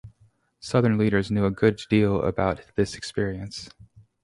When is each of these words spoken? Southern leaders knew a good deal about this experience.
Southern 0.59 0.97
leaders 0.97 1.29
knew 1.29 1.45
a 1.45 1.51
good 1.51 1.79
deal 1.87 2.23
about 2.23 2.63
this 2.75 2.95
experience. 2.95 3.69